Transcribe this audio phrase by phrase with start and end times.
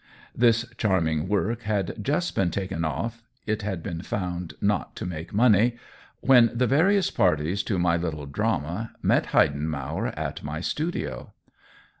[0.35, 5.31] This charming work had just been taken off (it had been found not to make
[5.31, 5.77] money),
[6.21, 11.33] when the various parties to my little drama met Heidenmauer at my studio.